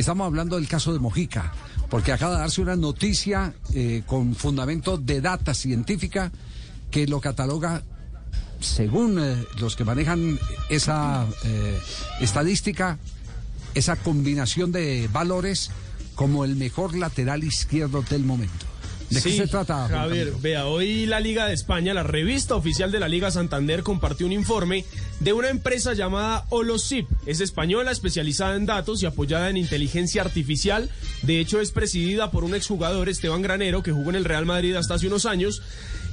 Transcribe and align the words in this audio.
estamos 0.00 0.26
hablando 0.26 0.56
del 0.56 0.68
caso 0.68 0.92
de 0.92 0.98
Mojica, 0.98 1.52
porque 1.88 2.12
acaba 2.12 2.34
de 2.34 2.40
darse 2.40 2.60
una 2.60 2.76
noticia 2.76 3.54
eh, 3.74 4.02
con 4.06 4.34
fundamento 4.34 4.96
de 4.96 5.20
data 5.20 5.54
científica 5.54 6.32
que 6.90 7.06
lo 7.06 7.20
cataloga, 7.20 7.82
según 8.60 9.18
eh, 9.18 9.44
los 9.58 9.76
que 9.76 9.84
manejan 9.84 10.38
esa 10.68 11.26
eh, 11.44 11.78
estadística, 12.20 12.98
esa 13.74 13.96
combinación 13.96 14.72
de 14.72 15.08
valores 15.12 15.70
como 16.14 16.44
el 16.44 16.56
mejor 16.56 16.96
lateral 16.96 17.44
izquierdo 17.44 18.02
del 18.02 18.24
momento. 18.24 18.66
¿De 19.10 19.20
qué 19.20 19.32
se 19.32 19.46
trata? 19.48 19.88
Javier, 19.88 20.32
vea, 20.40 20.66
hoy 20.66 21.04
la 21.04 21.18
Liga 21.18 21.46
de 21.46 21.54
España, 21.54 21.92
la 21.92 22.04
revista 22.04 22.54
oficial 22.54 22.92
de 22.92 23.00
la 23.00 23.08
Liga 23.08 23.32
Santander, 23.32 23.82
compartió 23.82 24.24
un 24.24 24.32
informe 24.32 24.84
de 25.18 25.32
una 25.32 25.48
empresa 25.48 25.94
llamada 25.94 26.46
Holosip. 26.48 27.08
Es 27.26 27.40
española, 27.40 27.90
especializada 27.90 28.54
en 28.54 28.66
datos 28.66 29.02
y 29.02 29.06
apoyada 29.06 29.50
en 29.50 29.56
inteligencia 29.56 30.22
artificial. 30.22 30.88
De 31.22 31.40
hecho, 31.40 31.60
es 31.60 31.72
presidida 31.72 32.30
por 32.30 32.44
un 32.44 32.54
exjugador, 32.54 33.08
Esteban 33.08 33.42
Granero, 33.42 33.82
que 33.82 33.90
jugó 33.90 34.10
en 34.10 34.16
el 34.16 34.24
Real 34.24 34.46
Madrid 34.46 34.76
hasta 34.76 34.94
hace 34.94 35.08
unos 35.08 35.26
años. 35.26 35.60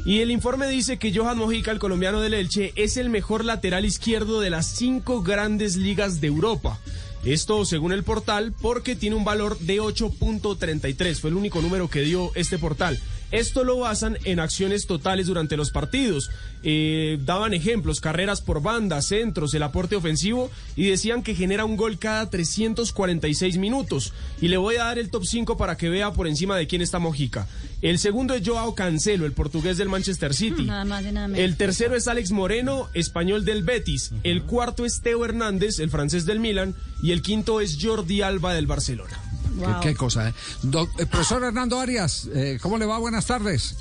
Y 0.04 0.22
el 0.22 0.32
informe 0.32 0.68
dice 0.68 0.98
que 0.98 1.14
Johan 1.14 1.38
Mojica, 1.38 1.70
el 1.70 1.80
colombiano 1.80 2.22
del 2.22 2.34
Elche, 2.34 2.74
es 2.76 2.98
el 2.98 3.10
mejor 3.10 3.46
lateral 3.46 3.86
izquierdo 3.86 4.40
de 4.40 4.50
las 4.50 4.66
cinco 4.66 5.22
grandes 5.22 5.76
ligas 5.76 6.20
de 6.20 6.28
Europa. 6.28 6.80
Esto 7.24 7.66
según 7.66 7.92
el 7.92 8.04
portal 8.04 8.54
porque 8.62 8.96
tiene 8.96 9.16
un 9.16 9.26
valor 9.26 9.58
de 9.60 9.82
8.33. 9.82 11.20
Fue 11.20 11.30
el 11.30 11.36
único 11.36 11.62
número 11.62 11.90
que 11.90 12.02
dio 12.02 12.32
este 12.36 12.58
portal. 12.58 13.00
Esto 13.32 13.64
lo 13.64 13.80
basan 13.80 14.18
en 14.24 14.40
acciones 14.40 14.88
totales 14.88 15.28
durante 15.28 15.58
los 15.58 15.72
partidos. 15.72 16.30
Eh, 16.64 17.20
daban 17.26 17.54
ejemplos, 17.54 18.02
carreras 18.02 18.42
por 18.42 18.62
banda, 18.62 19.02
centros, 19.02 19.54
el 19.54 19.64
aporte 19.64 19.96
ofensivo 19.96 20.50
y 20.76 20.90
decían 20.90 21.24
que 21.24 21.36
genera 21.36 21.66
un 21.66 21.78
gol 21.78 22.00
cada 22.00 22.30
346 22.30 23.58
minutos. 23.58 24.14
Y 24.42 24.48
le 24.48 24.58
voy 24.58 24.76
a 24.78 24.86
dar 24.86 24.98
el 24.98 25.10
top 25.10 25.26
5 25.26 25.58
para 25.58 25.78
que 25.78 25.90
vea 25.90 26.12
por 26.14 26.28
encima 26.28 26.58
de 26.58 26.68
quién 26.68 26.82
está 26.82 27.00
Mojica. 27.00 27.48
El 27.82 28.00
segundo 28.00 28.34
es 28.34 28.48
Joao 28.48 28.76
Cancelo, 28.76 29.26
el 29.26 29.34
portugués 29.34 29.78
del 29.78 29.90
Manchester 29.90 30.34
City. 30.34 30.64
Nada 30.64 30.86
más 30.86 31.06
y 31.06 31.12
nada 31.12 31.28
menos. 31.28 31.44
El 31.44 31.58
tercero 31.58 31.96
es 31.96 32.08
Alex 32.08 32.32
Moreno, 32.32 32.90
español 32.94 33.46
del 33.46 33.64
Betis. 33.64 34.12
El 34.24 34.44
cuarto 34.44 34.86
es 34.86 35.02
Teo 35.02 35.26
Hernández, 35.26 35.80
el 35.80 35.90
francés 35.90 36.26
del 36.26 36.40
Milan. 36.40 36.76
Y 37.04 37.12
el 37.12 37.22
quinto 37.22 37.62
es 37.62 37.78
Jordi 37.80 38.22
Alba 38.22 38.54
del 38.54 38.68
Barcelona. 38.68 39.27
Wow. 39.58 39.80
¿Qué, 39.82 39.90
qué 39.90 39.96
cosa, 39.96 40.30
eh? 40.30 40.34
Do- 40.64 40.90
eh, 40.98 41.06
profesor 41.06 41.44
Hernando 41.44 41.80
Arias, 41.80 42.30
eh, 42.34 42.58
¿cómo 42.62 42.78
le 42.78 42.86
va? 42.86 42.98
Buenas 43.00 43.26
tardes. 43.26 43.76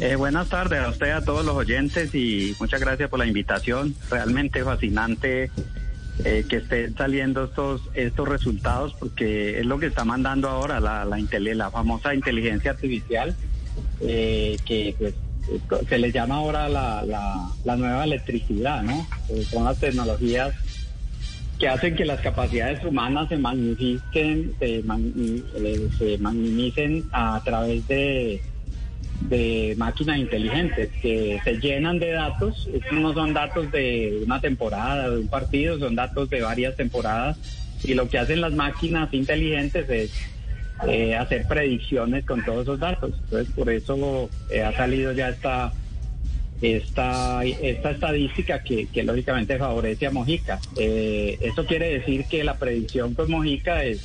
Eh, 0.00 0.14
buenas 0.16 0.48
tardes 0.48 0.80
a 0.80 0.88
usted, 0.90 1.10
a 1.10 1.22
todos 1.22 1.44
los 1.44 1.56
oyentes 1.56 2.14
y 2.14 2.54
muchas 2.60 2.80
gracias 2.80 3.10
por 3.10 3.18
la 3.18 3.26
invitación. 3.26 3.96
Realmente 4.10 4.62
fascinante 4.62 5.50
eh, 6.24 6.44
que 6.48 6.56
estén 6.56 6.94
saliendo 6.96 7.44
estos 7.44 7.82
estos 7.94 8.28
resultados 8.28 8.94
porque 8.98 9.58
es 9.60 9.66
lo 9.66 9.78
que 9.78 9.86
está 9.86 10.04
mandando 10.04 10.48
ahora 10.48 10.78
la, 10.80 11.04
la, 11.04 11.18
intele- 11.18 11.54
la 11.54 11.70
famosa 11.70 12.14
inteligencia 12.14 12.70
artificial 12.72 13.36
eh, 14.00 14.56
que 14.64 14.94
pues, 14.98 15.14
eh, 15.50 15.86
se 15.88 15.98
le 15.98 16.12
llama 16.12 16.36
ahora 16.36 16.68
la, 16.68 17.04
la, 17.04 17.48
la 17.64 17.76
nueva 17.76 18.04
electricidad, 18.04 18.82
¿no? 18.82 19.06
Eh, 19.30 19.44
son 19.50 19.64
las 19.64 19.78
tecnologías 19.78 20.54
que 21.58 21.68
hacen 21.68 21.96
que 21.96 22.04
las 22.04 22.20
capacidades 22.20 22.84
humanas 22.84 23.28
se 23.28 23.36
magnifiquen, 23.36 24.54
se, 24.58 24.82
magnicen 26.18 27.04
a 27.12 27.40
través 27.44 27.86
de, 27.88 28.40
de 29.22 29.74
máquinas 29.76 30.18
inteligentes 30.18 30.90
que 31.02 31.40
se 31.42 31.58
llenan 31.58 31.98
de 31.98 32.12
datos. 32.12 32.68
Estos 32.72 32.92
no 32.92 33.12
son 33.12 33.34
datos 33.34 33.72
de 33.72 34.20
una 34.24 34.40
temporada, 34.40 35.10
de 35.10 35.18
un 35.18 35.28
partido, 35.28 35.78
son 35.78 35.96
datos 35.96 36.30
de 36.30 36.42
varias 36.42 36.76
temporadas. 36.76 37.38
Y 37.82 37.94
lo 37.94 38.08
que 38.08 38.18
hacen 38.18 38.40
las 38.40 38.52
máquinas 38.52 39.12
inteligentes 39.12 39.88
es 39.90 40.12
eh, 40.86 41.16
hacer 41.16 41.46
predicciones 41.48 42.24
con 42.24 42.44
todos 42.44 42.62
esos 42.62 42.78
datos. 42.78 43.12
Entonces, 43.24 43.52
por 43.54 43.68
eso 43.70 44.30
eh, 44.50 44.62
ha 44.62 44.72
salido 44.72 45.12
ya 45.12 45.30
esta 45.30 45.72
esta, 46.60 47.44
esta 47.44 47.90
estadística 47.92 48.62
que, 48.62 48.86
que 48.86 49.02
lógicamente 49.02 49.58
favorece 49.58 50.06
a 50.06 50.10
Mojica. 50.10 50.60
Eh, 50.76 51.38
eso 51.40 51.64
quiere 51.66 51.98
decir 51.98 52.24
que 52.24 52.42
la 52.44 52.58
predicción 52.58 53.14
con 53.14 53.30
Mojica 53.30 53.84
es, 53.84 54.00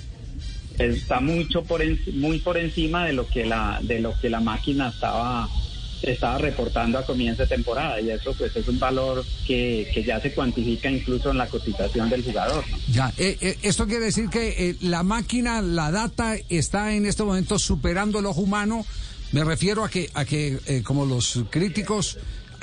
está 0.78 1.20
mucho 1.20 1.64
por 1.64 1.82
en- 1.82 2.00
muy 2.20 2.40
por 2.40 2.58
encima 2.58 3.06
de 3.06 3.14
lo 3.14 3.28
que 3.28 3.46
la 3.46 3.80
de 3.84 4.00
lo 4.00 4.18
que 4.20 4.30
la 4.30 4.40
máquina 4.40 4.90
estaba 4.90 5.48
estaba 6.02 6.38
reportando 6.38 6.98
a 7.00 7.06
comienzo 7.06 7.44
de 7.44 7.48
temporada 7.48 8.02
y 8.02 8.10
eso 8.10 8.34
pues 8.38 8.54
es 8.58 8.68
un 8.68 8.78
valor 8.78 9.24
que, 9.48 9.90
que 9.94 10.04
ya 10.04 10.20
se 10.20 10.34
cuantifica 10.34 10.92
incluso 10.92 11.32
en 11.32 11.38
la 11.38 11.48
cotización 11.48 12.10
del 12.10 12.24
jugador. 12.26 12.62
Ya, 12.92 13.14
eh, 13.18 13.38
eh, 13.40 13.58
esto 13.62 13.88
quiere 13.88 14.06
decir 14.06 14.28
que 14.30 14.50
eh, 14.72 14.76
la 14.82 15.04
máquina, 15.04 15.62
la 15.62 15.92
data 15.92 16.36
está 16.50 16.94
en 16.94 17.06
este 17.06 17.24
momento 17.24 17.58
superando 17.58 18.20
el 18.20 18.26
ojo 18.26 18.42
humano. 18.42 18.86
Me 19.32 19.46
refiero 19.46 19.86
a 19.86 19.90
que, 19.90 20.10
a 20.14 20.26
que 20.26 20.82
como 20.84 21.06
los 21.06 21.40
críticos 21.50 22.18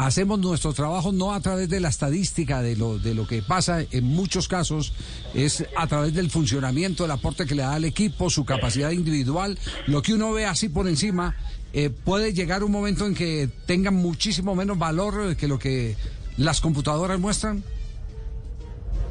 hacemos 0.06 0.38
nuestro 0.38 0.72
trabajo 0.72 1.12
no 1.12 1.34
a 1.34 1.40
través 1.40 1.68
de 1.68 1.78
la 1.78 1.90
estadística 1.90 2.62
de 2.62 2.74
lo, 2.74 2.98
de 2.98 3.14
lo 3.14 3.26
que 3.26 3.42
pasa 3.42 3.82
en 3.90 4.04
muchos 4.04 4.48
casos, 4.48 4.94
es 5.34 5.66
a 5.76 5.86
través 5.86 6.14
del 6.14 6.30
funcionamiento, 6.30 7.04
el 7.04 7.10
aporte 7.10 7.44
que 7.44 7.54
le 7.54 7.62
da 7.62 7.74
al 7.74 7.84
equipo, 7.84 8.30
su 8.30 8.46
capacidad 8.46 8.90
individual, 8.92 9.58
lo 9.86 10.00
que 10.00 10.14
uno 10.14 10.32
ve 10.32 10.46
así 10.46 10.70
por 10.70 10.88
encima, 10.88 11.36
eh, 11.74 11.90
puede 11.90 12.32
llegar 12.32 12.64
un 12.64 12.72
momento 12.72 13.06
en 13.06 13.14
que 13.14 13.50
tenga 13.66 13.90
muchísimo 13.90 14.54
menos 14.54 14.78
valor 14.78 15.36
que 15.36 15.46
lo 15.46 15.58
que 15.58 15.96
las 16.38 16.62
computadoras 16.62 17.20
muestran. 17.20 17.62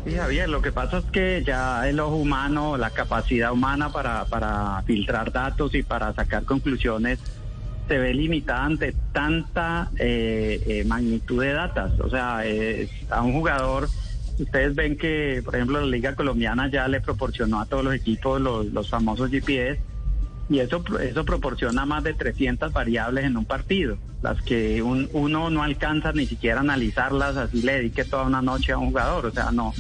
Sí, 0.06 0.16
Javier, 0.16 0.50
lo 0.50 0.62
que 0.62 0.72
pasa 0.72 1.00
es 1.00 1.06
que 1.06 1.44
ya 1.46 1.88
el 1.88 2.00
ojo 2.00 2.16
humano, 2.16 2.78
la 2.78 2.90
capacidad 2.90 3.52
humana 3.52 3.92
para, 3.92 4.26
para 4.26 4.82
filtrar 4.88 5.32
datos 5.32 5.76
y 5.76 5.84
para 5.84 6.16
sacar 6.16 6.46
conclusiones 6.46 7.20
se 7.90 7.98
ve 7.98 8.14
limitada 8.14 8.64
ante 8.66 8.94
tanta 9.12 9.90
eh, 9.98 10.62
eh, 10.66 10.84
magnitud 10.86 11.42
de 11.44 11.54
datos. 11.54 12.00
O 12.00 12.10
sea, 12.10 12.42
eh, 12.46 12.88
a 13.10 13.22
un 13.24 13.34
jugador, 13.34 13.90
ustedes 14.38 14.76
ven 14.76 14.96
que, 14.96 15.42
por 15.44 15.56
ejemplo, 15.56 15.82
la 15.82 15.88
Liga 15.88 16.16
Colombiana 16.16 16.70
ya 16.70 16.88
le 16.88 17.02
proporcionó 17.02 17.60
a 17.60 17.66
todos 17.66 17.84
los 17.84 17.94
equipos 17.96 18.40
los, 18.40 18.68
los 18.68 18.90
famosos 18.90 19.32
GPS 19.32 19.82
y 20.52 20.60
eso, 20.60 20.84
eso 21.02 21.26
proporciona 21.26 21.86
más 21.86 22.04
de 22.04 22.14
300 22.14 22.72
variables 22.72 23.26
en 23.26 23.38
un 23.38 23.46
partido, 23.46 23.98
las 24.22 24.40
que 24.44 24.82
un- 24.84 25.10
uno 25.14 25.50
no 25.50 25.64
alcanza 25.64 26.12
ni 26.14 26.26
siquiera 26.28 26.58
a 26.60 26.62
analizarlas, 26.62 27.38
así 27.38 27.62
le 27.64 27.74
dedique 27.74 28.04
toda 28.06 28.24
una 28.24 28.42
noche 28.42 28.72
a 28.72 28.78
un 28.78 28.88
jugador, 28.90 29.26
o 29.26 29.32
sea, 29.32 29.52
no. 29.52 29.74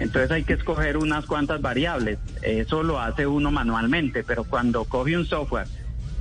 Entonces 0.00 0.30
hay 0.32 0.42
que 0.42 0.54
escoger 0.54 0.96
unas 0.96 1.24
cuantas 1.26 1.60
variables, 1.60 2.18
eso 2.42 2.82
lo 2.82 3.00
hace 3.00 3.26
uno 3.28 3.50
manualmente, 3.52 4.24
pero 4.24 4.42
cuando 4.44 4.84
coge 4.84 5.16
un 5.16 5.24
software 5.24 5.66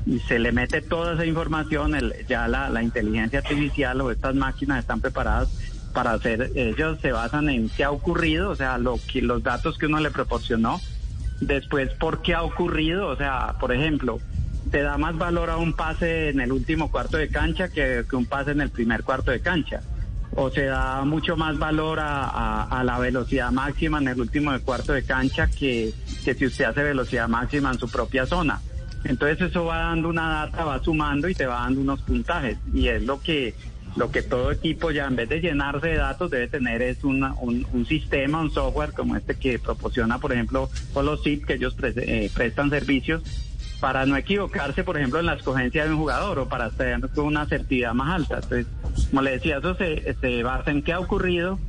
y 0.05 0.19
se 0.19 0.37
le 0.39 0.51
mete 0.51 0.81
toda 0.81 1.13
esa 1.13 1.25
información, 1.25 1.95
el- 1.95 2.13
ya 2.27 2.47
la, 2.47 2.69
la 2.69 2.83
inteligencia 2.83 3.39
artificial 3.39 4.01
o 4.01 4.11
estas 4.11 4.35
máquinas 4.35 4.79
están 4.79 4.99
preparadas 5.01 5.49
para 5.93 6.11
hacer, 6.13 6.51
ellos 6.55 6.99
se 7.01 7.11
basan 7.11 7.49
en 7.49 7.69
qué 7.69 7.83
ha 7.83 7.91
ocurrido, 7.91 8.49
o 8.49 8.55
sea, 8.55 8.77
lo 8.77 8.99
los 9.21 9.43
datos 9.43 9.77
que 9.77 9.85
uno 9.85 9.99
le 9.99 10.09
proporcionó, 10.11 10.81
después 11.39 11.91
por 11.93 12.21
qué 12.21 12.33
ha 12.33 12.43
ocurrido, 12.43 13.07
o 13.07 13.15
sea, 13.15 13.55
por 13.59 13.71
ejemplo, 13.71 14.19
te 14.71 14.81
da 14.81 14.97
más 14.97 15.17
valor 15.17 15.49
a 15.49 15.57
un 15.57 15.73
pase 15.73 16.29
en 16.29 16.39
el 16.41 16.51
último 16.51 16.89
cuarto 16.89 17.17
de 17.17 17.27
cancha 17.29 17.69
que, 17.69 18.05
que 18.09 18.15
un 18.15 18.25
pase 18.25 18.51
en 18.51 18.61
el 18.61 18.69
primer 18.71 19.03
cuarto 19.03 19.29
de 19.31 19.39
cancha. 19.41 19.81
O 20.35 20.49
se 20.49 20.65
da 20.65 21.03
mucho 21.05 21.37
más 21.37 21.59
valor 21.59 21.99
a, 21.99 22.23
a- 22.25 22.79
a 22.79 22.83
la 22.83 22.97
velocidad 22.97 23.51
máxima 23.51 23.99
en 23.99 24.07
el 24.07 24.19
último 24.19 24.51
de 24.51 24.59
cuarto 24.61 24.93
de 24.93 25.03
cancha 25.03 25.47
que, 25.47 25.93
que 26.25 26.33
si 26.33 26.45
usted 26.47 26.65
hace 26.65 26.81
velocidad 26.81 27.27
máxima 27.27 27.71
en 27.71 27.77
su 27.77 27.87
propia 27.87 28.25
zona. 28.25 28.59
Entonces 29.03 29.41
eso 29.49 29.65
va 29.65 29.77
dando 29.79 30.09
una 30.09 30.29
data, 30.29 30.63
va 30.65 30.79
sumando 30.81 31.27
y 31.29 31.35
te 31.35 31.45
va 31.45 31.61
dando 31.61 31.81
unos 31.81 32.01
puntajes. 32.01 32.57
Y 32.73 32.87
es 32.87 33.01
lo 33.01 33.19
que 33.21 33.55
lo 33.95 34.09
que 34.09 34.23
todo 34.23 34.51
equipo 34.51 34.89
ya 34.89 35.05
en 35.05 35.15
vez 35.15 35.29
de 35.29 35.39
llenarse 35.39 35.85
de 35.87 35.97
datos 35.97 36.31
debe 36.31 36.47
tener 36.47 36.81
es 36.81 37.03
una- 37.03 37.35
un, 37.39 37.63
un 37.71 37.85
sistema, 37.85 38.41
un 38.41 38.51
software 38.51 38.91
como 38.93 39.15
este 39.15 39.35
que 39.35 39.59
proporciona, 39.59 40.17
por 40.17 40.33
ejemplo, 40.33 40.71
Holosip, 40.93 41.45
que 41.45 41.53
ellos 41.53 41.75
pre- 41.75 41.93
eh, 41.95 42.31
prestan 42.33 42.71
servicios 42.71 43.21
para 43.79 44.07
no 44.07 44.17
equivocarse, 44.17 44.83
por 44.83 44.97
ejemplo, 44.97 45.19
en 45.19 45.27
la 45.27 45.35
escogencia 45.35 45.83
de 45.83 45.91
un 45.91 45.97
jugador 45.99 46.39
o 46.39 46.47
para 46.49 46.71
tener 46.71 47.07
una 47.17 47.41
asertividad 47.41 47.93
más 47.93 48.15
alta. 48.15 48.37
Entonces, 48.37 48.65
como 49.11 49.21
le 49.21 49.31
decía, 49.31 49.57
eso 49.57 49.75
se, 49.75 50.15
se 50.19 50.41
basa 50.41 50.71
en 50.71 50.81
qué 50.81 50.93
ha 50.93 50.99
ocurrido, 50.99 51.59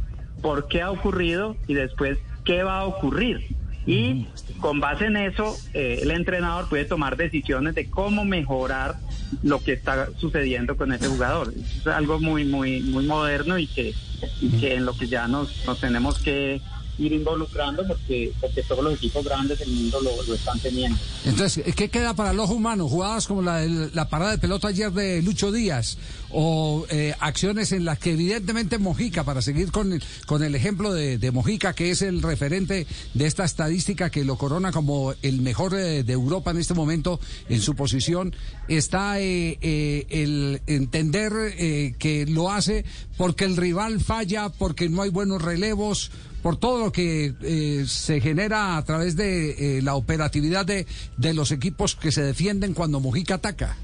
por 0.41 0.67
qué 0.69 0.81
ha 0.81 0.91
ocurrido 0.91 1.59
y 1.67 1.75
después 1.75 2.17
qué 2.45 2.63
va 2.63 2.79
a 2.81 2.85
ocurrir. 2.87 3.45
Y 3.87 4.27
con 4.61 4.81
base 4.81 5.07
en 5.07 5.17
eso, 5.17 5.57
eh, 5.75 6.01
el 6.03 6.11
entrenador 6.11 6.69
puede 6.69 6.85
tomar 6.85 7.17
decisiones 7.17 7.75
de 7.75 7.91
cómo 7.91 8.25
mejorar 8.25 8.97
lo 9.43 9.63
que 9.63 9.73
está 9.73 10.09
sucediendo 10.17 10.77
con 10.77 10.93
ese 10.93 11.09
jugador. 11.09 11.53
Es 11.57 11.87
algo 11.87 12.19
muy, 12.19 12.45
muy, 12.45 12.81
muy 12.81 13.07
moderno 13.07 13.59
y 13.59 13.67
que, 13.67 13.95
y 14.41 14.49
que 14.59 14.75
en 14.75 14.87
lo 14.87 14.97
que 14.97 15.07
ya 15.07 15.29
nos, 15.29 15.67
nos 15.67 15.81
tenemos 15.81 16.19
que, 16.19 16.61
ir 16.99 17.13
involucrando 17.13 17.87
porque, 17.87 18.33
porque 18.41 18.63
todos 18.63 18.85
los 18.85 18.95
equipos 18.95 19.25
grandes 19.25 19.59
del 19.59 19.71
mundo 19.71 20.01
lo, 20.01 20.23
lo 20.23 20.35
están 20.35 20.59
teniendo. 20.61 20.99
Entonces, 21.25 21.75
¿qué 21.75 21.89
queda 21.89 22.15
para 22.15 22.31
el 22.31 22.41
ojo 22.41 22.55
humano? 22.55 22.89
Jugadas 22.89 23.27
como 23.27 23.43
la, 23.43 23.65
la 23.65 24.09
parada 24.09 24.33
de 24.33 24.39
pelota 24.39 24.69
ayer 24.69 24.93
de 24.93 25.23
Lucho 25.23 25.53
Díaz 25.53 25.97
o 26.31 26.85
eh, 26.91 27.15
acciones 27.21 27.73
en 27.73 27.85
las 27.85 27.99
que 27.99 28.13
evidentemente 28.13 28.79
Mojica, 28.79 29.25
para 29.25 29.41
seguir 29.41 29.71
con 29.71 29.93
el, 29.93 30.03
con 30.27 30.43
el 30.43 30.55
ejemplo 30.55 30.93
de, 30.93 31.31
Mojica, 31.31 31.75
que 31.75 31.91
es 31.91 32.03
el 32.03 32.23
referente 32.23 32.87
de 33.15 33.27
esta 33.27 33.45
estadística 33.45 34.11
que 34.11 34.25
lo 34.25 34.37
corona 34.37 34.73
como 34.73 35.15
el 35.23 35.41
mejor 35.41 35.75
eh, 35.75 36.03
de 36.03 36.13
Europa 36.13 36.51
en 36.51 36.59
este 36.59 36.75
momento 36.75 37.21
en 37.49 37.61
su 37.61 37.75
posición, 37.75 38.35
está 38.69 39.21
eh, 39.21 39.59
eh, 39.61 40.07
el 40.11 40.61
entender 40.67 41.33
eh, 41.57 41.95
que 41.99 42.27
lo 42.27 42.51
hace 42.51 42.85
porque 43.17 43.45
el 43.45 43.57
rival 43.57 44.01
falla, 44.01 44.49
porque 44.49 44.89
no 44.89 45.03
hay 45.03 45.11
buenos 45.11 45.43
relevos, 45.43 46.11
por 46.45 46.59
todo 46.59 46.85
lo 46.85 46.93
que 46.93 47.33
eh, 47.41 47.85
se 47.87 48.21
genera 48.21 48.77
a 48.77 48.85
través 48.85 49.17
de 49.17 49.79
eh, 49.79 49.83
la 49.83 49.95
operatividad 49.95 50.67
de, 50.67 50.87
de 51.17 51.33
los 51.33 51.51
equipos 51.53 51.97
que 51.97 52.13
se 52.13 52.23
defienden 52.23 52.75
cuando 52.75 53.01
Mojica 53.01 53.37
ataca. 53.37 53.79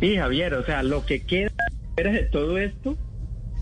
Sí, 0.00 0.18
Javier, 0.18 0.52
o 0.52 0.66
sea, 0.66 0.82
lo 0.82 1.06
que 1.06 1.22
queda 1.22 1.50
de 1.96 2.28
todo 2.30 2.58
esto 2.58 2.94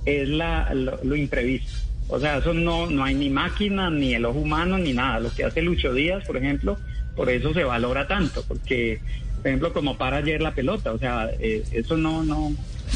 es 0.07 0.29
la, 0.29 0.75
lo, 0.75 0.99
lo 1.05 1.15
imprevisto. 1.15 1.71
O 2.09 2.19
sea, 2.19 2.39
eso 2.39 2.53
no, 2.53 2.91
no 2.91 3.05
hay 3.05 3.15
ni 3.15 3.31
máquina, 3.31 3.91
ni 3.91 4.15
el 4.15 4.25
ojo 4.25 4.41
humano, 4.41 4.77
ni 4.77 4.93
nada. 4.93 5.21
Lo 5.21 5.33
que 5.33 5.45
hace 5.45 5.63
Lucho 5.63 5.95
Díaz, 5.95 6.27
por 6.27 6.37
ejemplo, 6.37 6.77
por 7.15 7.31
eso 7.31 7.55
se 7.55 7.63
valora 7.63 8.09
tanto, 8.09 8.43
porque, 8.49 8.99
por 9.37 9.47
ejemplo, 9.47 9.73
como 9.73 9.97
para 9.97 10.17
ayer 10.17 10.43
la 10.43 10.53
pelota, 10.53 10.93
o 10.93 10.99
sea, 10.99 11.31
eh, 11.39 11.63
eso 11.71 11.97
no, 11.97 12.25
no, 12.25 12.53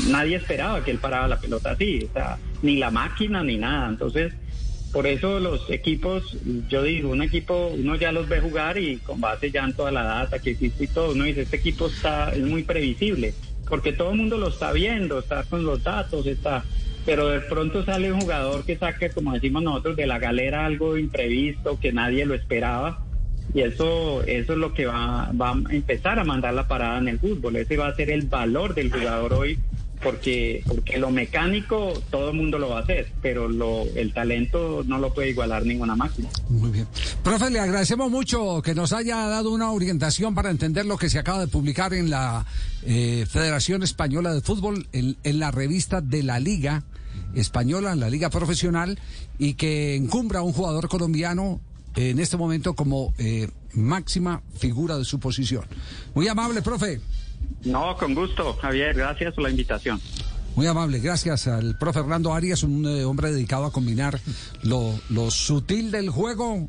nadie 0.08 0.34
esperaba 0.34 0.82
que 0.82 0.90
él 0.90 0.98
parara 0.98 1.28
la 1.28 1.38
pelota 1.38 1.70
así, 1.70 2.08
o 2.10 2.12
sea, 2.12 2.36
ni 2.62 2.76
la 2.76 2.90
máquina, 2.90 3.42
ni 3.42 3.56
nada. 3.56 3.88
Entonces, 3.88 4.32
por 4.92 5.06
eso 5.06 5.38
los 5.38 5.70
equipos, 5.70 6.36
yo 6.68 6.82
digo, 6.82 7.10
un 7.10 7.22
equipo, 7.22 7.68
uno 7.68 7.94
ya 7.94 8.10
los 8.10 8.28
ve 8.28 8.40
jugar 8.40 8.76
y 8.76 8.96
con 8.96 9.20
base 9.20 9.50
ya 9.50 9.64
en 9.64 9.74
toda 9.74 9.92
la 9.92 10.02
data 10.02 10.38
que 10.40 10.50
existe 10.50 10.84
y 10.84 10.88
todo, 10.88 11.12
uno 11.12 11.24
dice, 11.24 11.42
este 11.42 11.56
equipo 11.58 11.86
está, 11.86 12.32
es 12.32 12.40
muy 12.42 12.64
previsible, 12.64 13.34
porque 13.68 13.92
todo 13.92 14.10
el 14.10 14.16
mundo 14.16 14.36
lo 14.36 14.48
está 14.48 14.72
viendo, 14.72 15.20
está 15.20 15.44
con 15.44 15.64
los 15.64 15.84
datos, 15.84 16.26
está, 16.26 16.64
pero 17.06 17.28
de 17.28 17.40
pronto 17.40 17.84
sale 17.84 18.12
un 18.12 18.20
jugador 18.20 18.64
que 18.64 18.76
saque, 18.76 19.10
como 19.10 19.32
decimos 19.32 19.62
nosotros, 19.62 19.96
de 19.96 20.08
la 20.08 20.18
galera 20.18 20.66
algo 20.66 20.96
imprevisto, 20.98 21.78
que 21.78 21.92
nadie 21.92 22.26
lo 22.26 22.34
esperaba, 22.34 23.04
y 23.54 23.60
eso, 23.60 24.22
eso 24.24 24.52
es 24.52 24.58
lo 24.58 24.74
que 24.74 24.86
va, 24.86 25.30
va 25.40 25.50
a 25.50 25.74
empezar 25.74 26.18
a 26.18 26.24
mandar 26.24 26.54
la 26.54 26.66
parada 26.66 26.98
en 26.98 27.08
el 27.08 27.20
fútbol, 27.20 27.54
ese 27.56 27.76
va 27.76 27.86
a 27.86 27.94
ser 27.94 28.10
el 28.10 28.22
valor 28.22 28.74
del 28.74 28.92
jugador 28.92 29.34
hoy 29.34 29.58
porque 30.02 30.62
porque 30.66 30.98
lo 30.98 31.10
mecánico 31.10 31.92
todo 32.10 32.30
el 32.30 32.36
mundo 32.36 32.58
lo 32.58 32.70
va 32.70 32.78
a 32.78 32.82
hacer, 32.82 33.12
pero 33.22 33.48
lo 33.48 33.84
el 33.94 34.12
talento 34.12 34.82
no 34.86 34.98
lo 34.98 35.12
puede 35.12 35.30
igualar 35.30 35.64
ninguna 35.64 35.96
máquina. 35.96 36.28
Muy 36.48 36.70
bien. 36.70 36.86
Profe, 37.22 37.50
le 37.50 37.60
agradecemos 37.60 38.10
mucho 38.10 38.62
que 38.62 38.74
nos 38.74 38.92
haya 38.92 39.16
dado 39.26 39.50
una 39.50 39.70
orientación 39.70 40.34
para 40.34 40.50
entender 40.50 40.86
lo 40.86 40.96
que 40.96 41.10
se 41.10 41.18
acaba 41.18 41.40
de 41.40 41.48
publicar 41.48 41.94
en 41.94 42.10
la 42.10 42.46
eh, 42.82 43.26
Federación 43.28 43.82
Española 43.82 44.34
de 44.34 44.40
Fútbol, 44.40 44.88
en, 44.92 45.16
la 45.38 45.50
revista 45.50 46.00
de 46.00 46.22
la 46.22 46.40
Liga 46.40 46.84
Española, 47.34 47.92
en 47.92 48.00
la 48.00 48.10
Liga 48.10 48.30
Profesional, 48.30 48.98
y 49.38 49.54
que 49.54 49.96
encumbra 49.96 50.40
a 50.40 50.42
un 50.42 50.52
jugador 50.52 50.88
colombiano 50.88 51.60
en 51.96 52.18
este 52.18 52.36
momento 52.36 52.74
como 52.74 53.12
eh, 53.18 53.48
máxima 53.74 54.42
figura 54.56 54.96
de 54.98 55.04
su 55.04 55.18
posición. 55.18 55.64
Muy 56.14 56.28
amable, 56.28 56.62
profe. 56.62 57.00
No, 57.64 57.96
con 57.96 58.14
gusto, 58.14 58.54
Javier, 58.54 58.94
gracias 58.94 59.34
por 59.34 59.44
la 59.44 59.50
invitación. 59.50 60.00
Muy 60.56 60.66
amable, 60.66 60.98
gracias 60.98 61.46
al 61.46 61.78
profe 61.78 62.00
Fernando 62.00 62.34
Arias, 62.34 62.62
un 62.62 62.84
eh, 62.86 63.04
hombre 63.04 63.30
dedicado 63.30 63.66
a 63.66 63.72
combinar 63.72 64.20
lo, 64.62 64.98
lo 65.08 65.30
sutil 65.30 65.90
del 65.90 66.10
juego, 66.10 66.68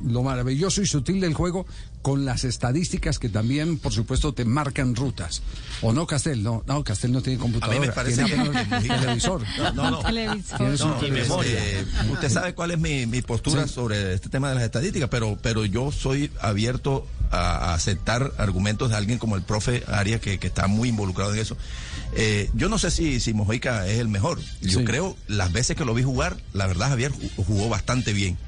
lo 0.00 0.22
maravilloso 0.22 0.80
y 0.82 0.86
sutil 0.86 1.20
del 1.20 1.34
juego 1.34 1.66
con 2.02 2.24
las 2.24 2.44
estadísticas 2.44 3.18
que 3.18 3.28
también, 3.28 3.78
por 3.78 3.92
supuesto, 3.92 4.32
te 4.32 4.44
marcan 4.44 4.94
rutas. 4.94 5.42
¿O 5.82 5.92
no, 5.92 6.06
Castel? 6.06 6.42
No, 6.42 6.62
no 6.66 6.84
Castel 6.84 7.12
no 7.12 7.20
tiene 7.22 7.38
computadora. 7.38 7.76
A 7.76 7.80
mí 7.80 7.86
me 7.86 7.92
parece 7.92 8.24
tiene 8.24 8.50
que- 8.50 8.88
televisor. 8.88 9.42
No, 9.74 9.90
no. 9.90 9.98
Tiene 10.58 10.76
su- 10.76 10.88
No, 10.88 11.42
este, 11.42 11.84
usted 12.12 12.30
sabe 12.30 12.54
cuál 12.54 12.70
es 12.70 12.78
mi, 12.78 13.06
mi 13.06 13.22
postura 13.22 13.66
Sí. 13.66 13.74
sobre 13.74 14.14
este 14.14 14.28
tema 14.28 14.48
de 14.48 14.54
las 14.54 14.64
estadísticas, 14.64 15.08
pero, 15.10 15.36
pero 15.42 15.64
yo 15.64 15.90
soy 15.92 16.30
abierto 16.40 17.06
a, 17.30 17.70
a 17.70 17.74
aceptar 17.74 18.32
argumentos 18.38 18.90
de 18.90 18.96
alguien 18.96 19.18
como 19.18 19.36
el 19.36 19.42
profe 19.42 19.82
Arias, 19.88 20.20
que, 20.20 20.38
que 20.38 20.46
está 20.46 20.66
muy 20.68 20.88
involucrado 20.90 21.34
en 21.34 21.40
eso. 21.40 21.56
Eh, 22.14 22.48
yo 22.54 22.68
no 22.68 22.78
sé 22.78 22.90
si, 22.90 23.20
si 23.20 23.34
Mojica 23.34 23.86
es 23.86 23.98
el 23.98 24.08
mejor. 24.08 24.40
Yo 24.62 24.78
Sí. 24.80 24.84
creo, 24.84 25.16
las 25.26 25.52
veces 25.52 25.76
que 25.76 25.84
lo 25.84 25.92
vi 25.94 26.02
jugar, 26.04 26.36
la 26.54 26.66
verdad, 26.66 26.88
Javier 26.88 27.12
ju- 27.12 27.30
jugó 27.44 27.68
bastante 27.68 28.12
bien. 28.12 28.38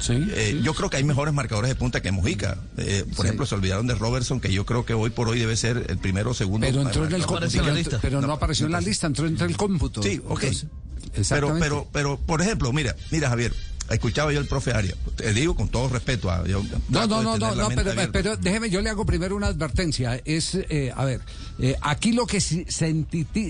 Sí, 0.00 0.12
Eh, 0.32 0.50
sí. 0.52 0.60
Yo 0.62 0.74
creo 0.74 0.90
que 0.90 0.96
hay 0.96 1.04
mejores 1.04 1.34
marcadores 1.34 1.68
de 1.68 1.74
punta 1.74 2.00
que 2.00 2.12
Mojica. 2.12 2.58
Eh, 2.76 3.04
por 3.08 3.16
Sí. 3.16 3.22
ejemplo, 3.24 3.46
se 3.46 3.54
olvidaron 3.54 3.86
de 3.86 3.94
Robertson, 3.94 4.40
que 4.40 4.52
yo 4.52 4.64
creo 4.64 4.84
que 4.86 4.94
hoy 4.94 5.10
por 5.10 5.28
hoy 5.28 5.38
debe 5.38 5.56
ser 5.56 5.86
el 5.88 5.98
primero 5.98 6.30
o 6.30 6.34
segundo. 6.34 6.66
Pero 6.66 6.82
entró 6.82 7.04
en 7.06 7.14
el 7.14 7.20
No 7.20 7.26
cómputo. 7.26 7.50
pero- 7.52 7.74
lista. 7.74 7.98
Pero 8.00 8.20
no, 8.20 8.26
No, 8.28 8.32
apareció 8.34 8.66
en 8.66 8.72
la 8.72 8.80
lista, 8.80 9.06
entró 9.08 9.26
entre 9.26 9.46
el 9.46 9.56
cómputo. 9.56 10.02
Sí, 10.02 10.20
ok. 10.28 10.42
Entonces, 10.44 10.66
Pero, 11.00 11.20
exactamente. 11.20 11.60
pero, 11.60 11.88
pero, 11.92 12.16
por 12.18 12.42
ejemplo, 12.42 12.72
mira, 12.72 12.94
mira, 13.10 13.28
Javier, 13.30 13.52
escuchaba 13.90 14.32
yo 14.32 14.38
el 14.40 14.46
profe 14.46 14.72
Arias. 14.72 14.96
Te 15.16 15.32
digo 15.32 15.56
con 15.56 15.68
todo 15.68 15.88
respeto. 15.88 16.30
a- 16.30 16.46
yo 16.46 16.62
No, 16.90 17.06
no, 17.06 17.22
no, 17.22 17.38
no, 17.38 17.54
no 17.54 17.68
pero, 18.12 18.36
déjeme, 18.36 18.68
yo 18.70 18.82
le 18.82 18.90
hago 18.90 19.04
primero 19.06 19.34
una 19.34 19.46
advertencia. 19.48 20.20
Es, 20.24 20.54
eh, 20.54 20.92
a 20.94 21.04
ver, 21.06 21.22
eh, 21.58 21.74
aquí 21.80 22.12
lo 22.12 22.26
que 22.26 22.40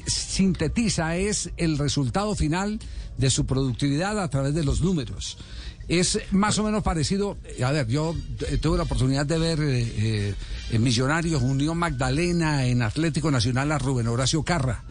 sintetiza 0.06 1.16
es 1.16 1.50
el 1.56 1.78
resultado 1.78 2.34
final 2.34 2.78
de 3.16 3.30
su 3.30 3.46
productividad 3.46 4.20
a 4.22 4.28
través 4.28 4.54
de 4.54 4.64
los 4.64 4.80
números. 4.80 5.36
Es 5.88 6.20
más 6.32 6.58
o 6.58 6.64
menos 6.64 6.82
parecido, 6.82 7.38
eh, 7.44 7.64
a 7.64 7.72
ver, 7.72 7.86
yo 7.88 8.14
eh, 8.48 8.58
tuve 8.58 8.76
la 8.76 8.84
oportunidad 8.84 9.24
de 9.24 9.38
ver 9.38 9.58
eh, 9.62 10.34
en 10.70 10.82
Millonarios, 10.82 11.42
Unión 11.42 11.78
Magdalena, 11.78 12.66
en 12.66 12.82
Atlético 12.82 13.30
Nacional 13.30 13.72
a 13.72 13.78
Rubén 13.78 14.06
Horacio 14.08 14.42
Carra. 14.42 14.84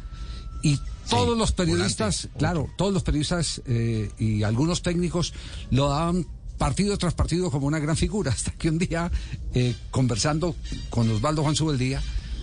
Y 0.63 0.79
todos 1.09 1.37
los 1.37 1.51
periodistas, 1.51 2.23
volante. 2.23 2.39
claro, 2.39 2.69
todos 2.77 2.93
los 2.93 3.03
periodistas 3.03 3.61
eh, 3.65 4.11
y 4.17 4.43
algunos 4.43 4.81
técnicos 4.81 5.33
lo 5.69 5.89
daban 5.89 6.25
partido 6.57 6.97
tras 6.97 7.13
partido 7.13 7.51
como 7.51 7.67
una 7.67 7.79
gran 7.79 7.95
figura, 7.95 8.31
hasta 8.35 8.51
que 8.51 8.69
un 8.69 8.77
día, 8.77 9.11
eh, 9.53 9.75
conversando 9.91 10.55
con 10.89 11.09
Osvaldo 11.09 11.43
Juan 11.43 11.55
Subeldía, 11.55 12.01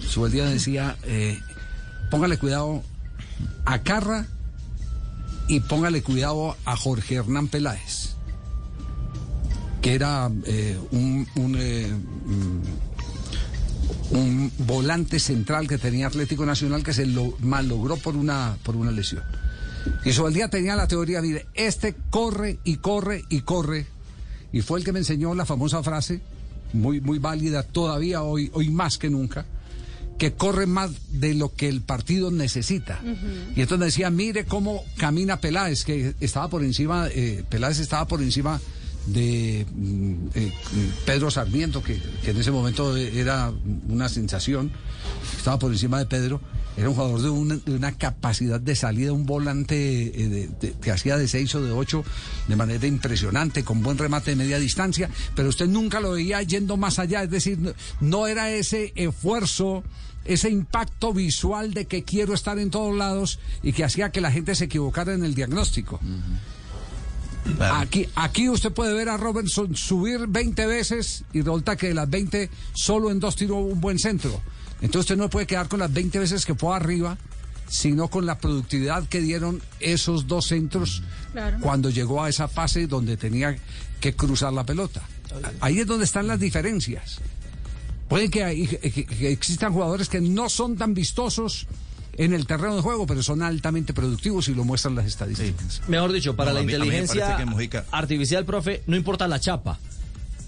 Subeldía 0.08 0.46
decía, 0.46 0.96
póngale 2.10 2.36
cuidado 2.36 2.82
a 3.64 3.82
Carra 3.82 4.26
y 5.48 5.60
póngale 5.60 6.02
cuidado 6.02 6.56
a 6.64 6.76
Jorge 6.76 7.16
Hernán 7.16 7.48
Peláez, 7.48 8.03
que 9.84 9.94
era 9.94 10.30
eh, 10.46 10.78
un, 10.92 11.28
un, 11.36 11.56
eh, 11.60 11.86
mm, 11.86 12.62
un 14.16 14.50
volante 14.60 15.18
central 15.18 15.68
que 15.68 15.76
tenía 15.76 16.06
Atlético 16.06 16.46
Nacional 16.46 16.82
que 16.82 16.94
se 16.94 17.04
lo 17.04 17.36
malogró 17.40 17.98
por 17.98 18.16
una, 18.16 18.56
por 18.62 18.76
una 18.76 18.90
lesión. 18.90 19.22
Y 20.06 20.12
Subeldía 20.12 20.48
tenía 20.48 20.74
la 20.74 20.88
teoría, 20.88 21.20
mire, 21.20 21.44
este 21.52 21.94
corre 22.08 22.60
y 22.64 22.76
corre 22.76 23.24
y 23.28 23.42
corre. 23.42 23.86
Y 24.54 24.62
fue 24.62 24.78
el 24.78 24.86
que 24.86 24.92
me 24.92 25.00
enseñó 25.00 25.34
la 25.34 25.44
famosa 25.44 25.82
frase, 25.82 26.22
muy, 26.72 27.02
muy 27.02 27.18
válida 27.18 27.62
todavía 27.62 28.22
hoy, 28.22 28.50
hoy 28.54 28.70
más 28.70 28.96
que 28.96 29.10
nunca, 29.10 29.44
que 30.16 30.32
corre 30.32 30.64
más 30.64 30.92
de 31.10 31.34
lo 31.34 31.52
que 31.52 31.68
el 31.68 31.82
partido 31.82 32.30
necesita. 32.30 33.02
Y 33.54 33.60
entonces 33.60 33.88
decía, 33.88 34.08
mire 34.08 34.46
cómo 34.46 34.82
camina 34.96 35.40
Peláez, 35.40 35.84
que 35.84 36.14
estaba 36.20 36.48
por 36.48 36.64
encima, 36.64 37.06
eh, 37.08 37.44
Peláez 37.50 37.80
estaba 37.80 38.06
por 38.06 38.22
encima 38.22 38.62
de 39.06 39.66
mm, 39.74 40.14
eh, 40.34 40.52
Pedro 41.04 41.30
Sarmiento, 41.30 41.82
que, 41.82 42.00
que 42.22 42.30
en 42.30 42.36
ese 42.38 42.50
momento 42.50 42.96
era 42.96 43.52
una 43.88 44.08
sensación, 44.08 44.70
estaba 45.36 45.58
por 45.58 45.72
encima 45.72 45.98
de 45.98 46.06
Pedro. 46.06 46.40
Era 46.76 46.88
un 46.88 46.96
jugador 46.96 47.22
de 47.22 47.30
una, 47.30 47.54
de 47.56 47.96
capacidad 47.96 48.58
de 48.60 48.74
salida, 48.74 49.12
un 49.12 49.26
volante 49.26 49.76
eh, 49.76 50.48
de- 50.60 50.72
que 50.72 50.90
hacía 50.90 51.16
de 51.16 51.28
6 51.28 51.54
o 51.54 51.62
de 51.62 51.70
8 51.70 52.02
de 52.48 52.56
manera 52.56 52.84
impresionante, 52.88 53.62
con 53.62 53.80
buen 53.80 53.96
remate 53.96 54.30
de 54.30 54.36
media 54.36 54.58
distancia, 54.58 55.08
pero 55.36 55.50
usted 55.50 55.68
nunca 55.68 56.00
lo 56.00 56.10
veía 56.12 56.42
yendo 56.42 56.76
más 56.76 56.98
allá, 56.98 57.22
es 57.22 57.30
decir, 57.30 57.58
no 58.00 58.26
era 58.26 58.50
ese 58.50 58.92
esfuerzo, 58.96 59.84
ese 60.24 60.50
impacto 60.50 61.12
visual 61.12 61.74
de 61.74 61.84
que 61.84 62.02
quiero 62.02 62.34
estar 62.34 62.58
en 62.58 62.70
todos 62.70 62.96
lados 62.96 63.38
y 63.62 63.72
que 63.72 63.84
hacía 63.84 64.10
que 64.10 64.20
la 64.20 64.32
gente 64.32 64.56
se 64.56 64.64
equivocara 64.64 65.14
en 65.14 65.24
el 65.24 65.36
diagnóstico. 65.36 66.00
Claro. 67.56 67.74
Aquí, 67.76 68.08
aquí 68.14 68.48
usted 68.48 68.72
puede 68.72 68.94
ver 68.94 69.08
a 69.08 69.16
Robertson 69.16 69.76
subir 69.76 70.26
20 70.26 70.66
veces 70.66 71.24
y 71.32 71.42
resulta 71.42 71.76
que 71.76 71.88
de 71.88 71.94
las 71.94 72.08
20 72.08 72.48
solo 72.72 73.10
en 73.10 73.20
dos 73.20 73.36
tiró 73.36 73.56
un 73.56 73.80
buen 73.80 73.98
centro. 73.98 74.40
Entonces 74.80 75.00
usted 75.10 75.16
no 75.16 75.28
puede 75.30 75.46
quedar 75.46 75.68
con 75.68 75.80
las 75.80 75.92
20 75.92 76.18
veces 76.18 76.44
que 76.46 76.54
fue 76.54 76.74
arriba, 76.74 77.16
sino 77.68 78.08
con 78.08 78.26
la 78.26 78.38
productividad 78.38 79.06
que 79.08 79.20
dieron 79.20 79.62
esos 79.80 80.26
dos 80.26 80.46
centros 80.46 81.02
Claro. 81.32 81.58
cuando 81.60 81.90
llegó 81.90 82.22
a 82.22 82.28
esa 82.28 82.48
fase 82.48 82.86
donde 82.86 83.16
tenía 83.16 83.56
que 84.00 84.14
cruzar 84.14 84.52
la 84.52 84.64
pelota. 84.64 85.02
Ahí 85.60 85.80
es 85.80 85.86
donde 85.86 86.04
están 86.04 86.26
las 86.26 86.38
diferencias. 86.40 87.18
Puede 88.08 88.28
que, 88.30 88.44
hay- 88.44 88.66
que- 88.66 89.04
que 89.06 89.32
existan 89.32 89.72
jugadores 89.72 90.08
que 90.08 90.20
no 90.20 90.48
son 90.48 90.76
tan 90.76 90.94
vistosos 90.94 91.66
en 92.18 92.32
el 92.32 92.46
terreno 92.46 92.76
de 92.76 92.82
juego, 92.82 93.06
pero 93.06 93.22
son 93.22 93.42
altamente 93.42 93.92
productivos 93.94 94.48
y 94.48 94.54
lo 94.54 94.64
muestran 94.64 94.94
las 94.94 95.06
estadísticas. 95.06 95.82
Mejor 95.88 96.12
dicho, 96.12 96.34
para 96.36 96.52
No, 96.52 96.58
la 96.58 96.64
mí- 96.64 96.72
inteligencia 96.72 97.36
artificial, 97.90 98.44
profe, 98.44 98.82
no 98.86 98.96
importa 98.96 99.26
la 99.28 99.40
chapa, 99.40 99.78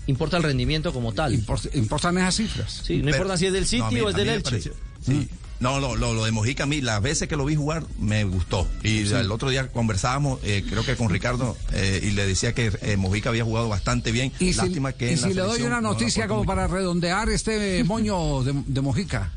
importa 0.07 0.37
el 0.37 0.43
rendimiento 0.43 0.93
como 0.93 1.13
tal. 1.13 1.33
Import- 1.35 1.71
importan 1.75 2.19
esas 2.19 2.37
cifras. 2.37 2.83
Sí, 2.85 2.99
no 2.99 3.05
Pero- 3.07 3.17
importa 3.17 3.37
si 3.37 3.47
es 3.47 3.53
del 3.53 3.63
no, 3.63 3.69
City 3.69 3.83
a 3.83 3.91
mí- 3.91 4.01
o 4.01 4.09
es 4.11 4.17
del 4.17 4.29
Elche. 4.29 4.43
pareció- 4.51 4.75
sí. 5.05 5.29
No, 5.59 5.81
lo, 5.81 5.97
lo, 5.97 6.13
lo 6.13 6.27
de 6.27 6.33
Mojica 6.33 6.65
a 6.65 6.67
mí, 6.67 6.83
las 6.83 7.01
veces 7.01 7.29
que 7.29 7.37
lo 7.37 7.47
vi 7.47 7.55
jugar, 7.57 7.83
me 7.99 8.25
gustó. 8.25 8.69
Y 8.83 9.09
el 9.09 9.33
otro 9.33 9.49
día 9.49 9.69
conversábamos, 9.73 10.39
eh, 10.43 10.63
creo 10.69 10.85
que 10.85 10.97
con 10.97 11.09
Ricardo, 11.09 11.57
eh, 11.73 11.99
y 12.05 12.11
le 12.11 12.27
decía 12.27 12.53
que 12.53 12.71
eh, 12.83 12.99
Mojica 12.99 13.31
había 13.31 13.43
jugado 13.43 13.67
bastante 13.67 14.13
bien. 14.13 14.33
Y 14.39 14.53
si, 14.53 14.59
Lástima 14.59 14.93
que 14.93 15.07
y 15.07 15.15
en 15.15 15.21
la 15.23 15.29
si 15.29 15.33
le 15.33 15.41
doy 15.41 15.63
una 15.63 15.81
no 15.81 15.93
noticia 15.93 16.29
como 16.29 16.41
mucho. 16.41 16.49
para 16.49 16.67
redondear 16.67 17.31
este 17.31 17.83
moño 17.85 18.43
de, 18.43 18.53
de 18.67 18.81
Mojica. 18.83 19.33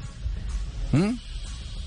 ¿Mm? 0.91 1.11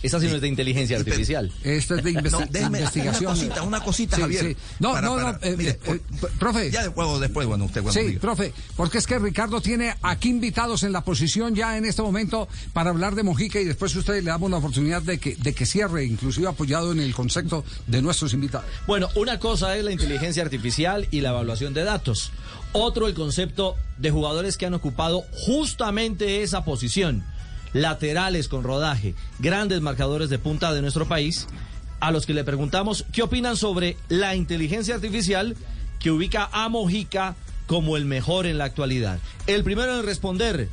Esa 0.02 0.18
sí 0.20 0.26
no 0.26 0.34
es 0.36 0.40
de 0.40 0.48
inteligencia 0.48 0.96
artificial. 0.98 1.52
Esto 1.62 1.94
es 1.94 2.04
de, 2.04 2.12
investi- 2.12 2.30
No, 2.32 2.38
de 2.40 2.46
déjame 2.50 2.78
investigación. 2.78 3.24
Una 3.32 3.34
cosita, 3.40 3.62
una 3.62 3.80
cosita, 3.84 4.16
Sí, 4.16 4.22
Javier. 4.22 4.44
sí. 4.48 4.56
No, 4.80 4.92
Para- 4.92 5.06
no, 5.06 5.14
para- 5.16 5.32
no, 5.32 5.38
eh, 5.42 5.56
mire, 5.56 5.78
eh, 5.84 6.00
profe. 6.38 6.70
Ya 6.70 6.82
después, 6.82 7.20
después, 7.20 7.46
bueno, 7.46 7.64
usted 7.66 7.82
cuando 7.82 8.00
Sí, 8.00 8.06
diga. 8.08 8.20
profe, 8.20 8.52
porque 8.76 8.98
es 8.98 9.06
que 9.06 9.18
Ricardo 9.18 9.60
tiene 9.60 9.94
aquí 10.02 10.28
invitados 10.30 10.82
en 10.82 10.92
la 10.92 11.02
posición 11.04 11.54
ya 11.54 11.76
en 11.76 11.84
este 11.84 12.02
momento 12.02 12.48
para 12.72 12.90
hablar 12.90 13.14
de 13.14 13.22
Mojica 13.22 13.60
y 13.60 13.64
después 13.64 13.94
usted 13.96 14.14
le 14.14 14.22
damos 14.30 14.50
la 14.50 14.56
oportunidad 14.58 15.02
de 15.02 15.18
que, 15.18 15.36
de 15.36 15.54
que 15.54 15.66
cierre, 15.66 16.04
inclusive 16.04 16.48
apoyado 16.48 16.92
en 16.92 17.00
el 17.00 17.14
concepto 17.14 17.64
de 17.86 18.02
nuestros 18.02 18.32
invitados. 18.34 18.66
Bueno, 18.86 19.08
una 19.14 19.38
cosa 19.38 19.76
es 19.76 19.84
la 19.84 19.92
inteligencia 19.92 20.42
artificial 20.42 21.06
y 21.10 21.20
la 21.20 21.30
evaluación 21.30 21.74
de 21.74 21.84
datos. 21.84 22.32
Otro 22.72 23.06
el 23.06 23.14
concepto 23.14 23.76
de 23.98 24.10
jugadores 24.10 24.56
que 24.56 24.64
han 24.66 24.74
ocupado 24.74 25.24
justamente 25.32 26.42
esa 26.42 26.64
posición. 26.64 27.24
Laterales 27.72 28.48
con 28.48 28.62
rodaje, 28.62 29.14
grandes 29.38 29.80
marcadores 29.80 30.30
de 30.30 30.38
punta 30.38 30.72
de 30.72 30.82
nuestro 30.82 31.06
país, 31.06 31.46
a 32.00 32.10
los 32.10 32.26
que 32.26 32.34
le 32.34 32.44
preguntamos 32.44 33.04
qué 33.12 33.22
opinan 33.22 33.56
sobre 33.56 33.96
la 34.08 34.34
inteligencia 34.34 34.94
artificial 34.94 35.56
que 35.98 36.10
ubica 36.10 36.48
a 36.52 36.68
Mojica 36.68 37.36
como 37.66 37.96
el 37.96 38.04
mejor 38.04 38.46
en 38.46 38.58
la 38.58 38.64
actualidad. 38.64 39.18
El 39.46 39.64
primero 39.64 39.98
en 39.98 40.04
responder, 40.04 40.68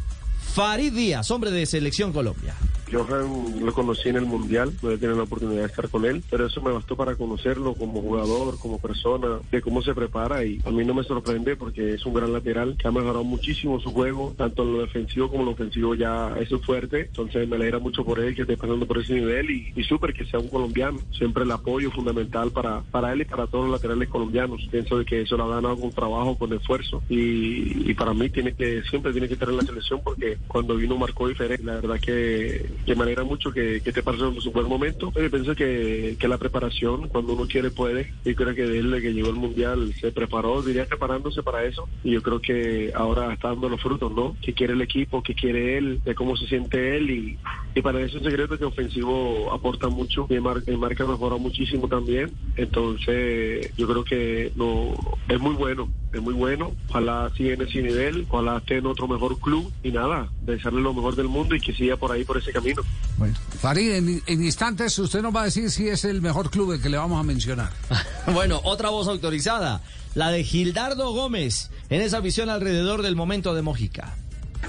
Farid 0.53 0.94
Díaz, 0.94 1.29
hombre 1.32 1.51
de 1.51 1.65
Selección 1.65 2.12
Colombia. 2.12 2.56
Johan 2.91 3.65
lo 3.65 3.74
conocí 3.74 4.10
en 4.10 4.17
el 4.17 4.25
Mundial, 4.25 4.72
he 4.84 4.98
tenido 4.98 5.17
la 5.17 5.24
oportunidad 5.24 5.62
de 5.62 5.67
estar 5.67 5.89
con 5.89 6.05
él, 6.05 6.24
pero 6.29 6.46
eso 6.46 6.62
me 6.62 6.72
bastó 6.72 6.96
para 6.96 7.15
conocerlo 7.15 7.74
como 7.74 8.01
jugador, 8.01 8.58
como 8.60 8.79
persona, 8.79 9.39
de 9.51 9.62
cómo 9.62 9.81
se 9.81 9.93
prepara 9.93 10.43
y 10.43 10.60
a 10.65 10.72
mí 10.72 10.84
no 10.86 10.93
me 10.93 11.03
sorprende 11.03 11.55
porque 11.55 11.93
es 11.93 12.05
un 12.05 12.13
gran 12.13 12.34
lateral 12.34 12.75
que 12.77 12.88
ha 12.88 12.91
mejorado 12.91 13.24
muchísimo 13.24 13.79
su 13.79 13.91
juego, 13.91 14.34
tanto 14.38 14.63
en 14.63 14.74
lo 14.74 14.81
defensivo 14.81 15.29
como 15.29 15.41
en 15.41 15.46
lo 15.48 15.51
ofensivo 15.51 15.96
ya 15.96 16.36
es 16.39 16.50
fuerte, 16.65 17.01
entonces 17.01 17.48
me 17.48 17.55
alegra 17.55 17.79
mucho 17.79 18.03
por 18.03 18.19
él 18.19 18.36
que 18.36 18.41
esté 18.41 18.58
pasando 18.58 18.86
por 18.86 18.98
ese 18.98 19.13
nivel 19.13 19.50
y, 19.50 19.72
y 19.75 19.84
súper 19.84 20.13
que 20.13 20.25
sea 20.25 20.39
un 20.39 20.50
colombiano, 20.50 21.00
siempre 21.12 21.43
el 21.43 21.51
apoyo 21.51 21.91
fundamental 21.91 22.51
para, 22.51 22.81
para 22.81 23.13
él 23.13 23.22
y 23.22 23.25
para 23.25 23.48
todos 23.48 23.65
los 23.65 23.74
laterales 23.74 24.10
colombianos, 24.10 24.67
pienso 24.72 24.98
de 24.98 25.05
que 25.05 25.22
eso 25.22 25.38
lo 25.38 25.46
ha 25.46 25.55
ganado 25.55 25.77
con 25.77 25.91
trabajo, 25.91 26.38
con 26.38 26.51
esfuerzo 26.53 27.01
y, 27.10 27.89
y 27.89 27.93
para 27.93 28.13
mí 28.13 28.29
tiene 28.29 28.53
que 28.53 28.81
siempre 28.84 29.12
tiene 29.12 29.27
que 29.27 29.36
estar 29.36 29.50
en 29.50 29.58
la 29.58 29.63
selección 29.63 30.01
porque 30.03 30.38
cuando 30.48 30.75
vino 30.75 30.98
marcó 30.98 31.27
diferente, 31.27 31.63
la 31.63 31.75
verdad 31.75 32.00
que 32.00 32.69
que 32.86 32.95
me 32.95 33.03
alegra 33.03 33.24
mucho 33.24 33.51
que, 33.51 33.81
que 33.81 33.89
esté 33.89 34.03
pasando 34.03 34.39
su 34.41 34.51
buen 34.51 34.67
momento. 34.67 35.12
Yo 35.15 35.29
pienso 35.29 35.55
que, 35.55 36.17
que 36.19 36.27
la 36.27 36.38
preparación, 36.38 37.07
cuando 37.09 37.33
uno 37.33 37.48
quiere, 37.48 37.71
puede. 37.71 38.12
Y 38.25 38.36
creo 38.36 38.55
que 38.55 38.65
desde 38.65 39.01
que 39.01 39.13
llegó 39.13 39.29
el 39.29 39.36
Mundial 39.36 39.93
se 40.00 40.12
preparó, 40.12 40.62
diría 40.62 40.86
preparándose 40.86 41.43
para 41.43 41.63
eso. 41.63 41.88
Y 42.03 42.12
yo 42.12 42.21
creo 42.21 42.39
que 42.41 42.91
ahora 42.95 43.33
está 43.33 43.50
dando 43.50 43.69
los 43.69 43.81
frutos, 43.81 44.12
¿no? 44.12 44.36
Que 44.41 44.53
quiere 44.53 44.74
el 44.74 44.81
equipo, 44.81 45.21
que 45.21 45.36
quiere 45.36 45.77
él, 45.77 46.01
de 46.03 46.15
cómo 46.15 46.36
se 46.36 46.48
siente 46.48 46.98
él. 46.98 47.09
Y, 47.09 47.38
y 47.75 47.81
para 47.81 48.00
eso 48.00 48.17
es 48.17 48.24
un 48.24 48.29
secreto 48.29 48.57
que 48.57 48.65
ofensivo 48.65 49.51
aporta 49.53 49.89
mucho. 49.89 50.27
Y 50.29 50.36
en, 50.36 50.43
mar, 50.43 50.62
marca 50.77 51.05
mejora 51.05 51.38
muchísimo 51.38 51.88
también. 51.88 52.31
Entonces, 52.55 53.71
yo 53.77 53.88
creo 53.88 54.03
que 54.03 54.51
no 54.55 54.93
es 55.27 55.39
muy 55.39 55.55
bueno, 55.55 55.89
es 56.13 56.21
muy 56.21 56.33
bueno. 56.33 56.71
Ojalá 56.89 57.31
siga 57.35 57.53
en 57.53 57.61
ese 57.61 57.81
nivel, 57.81 58.25
ojalá 58.29 58.57
esté 58.57 58.77
en 58.77 58.85
otro 58.85 59.07
mejor 59.07 59.39
club. 59.39 59.71
Y 59.83 59.91
nada, 59.91 60.29
desearle 60.41 60.81
lo 60.81 60.93
mejor 60.93 61.15
del 61.15 61.27
mundo 61.27 61.55
y 61.55 61.61
que 61.61 61.73
siga 61.73 61.97
por 61.97 62.11
ahí, 62.11 62.23
por 62.23 62.37
ese 62.37 62.51
camino. 62.51 62.81
Bueno, 63.17 63.35
Farid, 63.59 63.91
en, 63.91 64.21
en 64.25 64.43
instantes 64.43 64.97
usted 64.99 65.21
nos 65.21 65.35
va 65.35 65.41
a 65.41 65.45
decir 65.45 65.69
si 65.71 65.87
es 65.87 66.05
el 66.05 66.21
mejor 66.21 66.49
club 66.49 66.73
el 66.73 66.81
que 66.81 66.89
le 66.89 66.97
vamos 66.97 67.19
a 67.19 67.23
mencionar. 67.23 67.71
Bueno, 68.33 68.61
otra 68.63 68.89
voz 68.89 69.07
autorizada, 69.07 69.81
la 70.13 70.29
de 70.29 70.43
Gildardo 70.43 71.11
Gómez, 71.13 71.71
en 71.89 72.01
esa 72.01 72.19
visión 72.19 72.49
alrededor 72.49 73.01
del 73.01 73.15
momento 73.15 73.55
de 73.55 73.63
Mojica. 73.63 74.15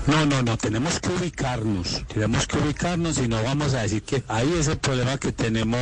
No, 0.06 0.25
no, 0.26 0.42
no, 0.42 0.56
tenemos 0.56 0.99
que 0.99 1.11
ubicarnos, 1.11 2.02
tenemos 2.12 2.47
que 2.47 2.59
ubicarnos 2.59 3.18
y 3.18 3.28
no 3.28 3.42
vamos 3.42 3.75
a 3.75 3.82
decir 3.82 4.02
que 4.02 4.25
ahí 4.28 4.50
es 4.59 4.66
el 4.68 4.78
problema 4.78 5.18
que 5.18 5.30
tenemos 5.30 5.78